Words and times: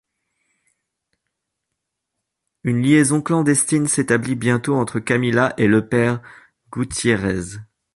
Une 2.63 2.81
liaison 2.81 3.21
clandestine 3.21 3.85
s’établit 3.87 4.33
bientôt 4.33 4.73
entre 4.73 4.99
Camila 4.99 5.53
et 5.57 5.67
le 5.67 5.87
Père 5.87 6.23
Gutierrez. 6.71 7.59